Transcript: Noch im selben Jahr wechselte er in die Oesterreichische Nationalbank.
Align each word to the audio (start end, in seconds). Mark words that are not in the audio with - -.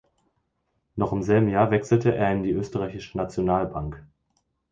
Noch 0.95 1.11
im 1.13 1.21
selben 1.21 1.47
Jahr 1.47 1.69
wechselte 1.69 2.15
er 2.15 2.33
in 2.33 2.41
die 2.41 2.55
Oesterreichische 2.55 3.15
Nationalbank. 3.19 4.03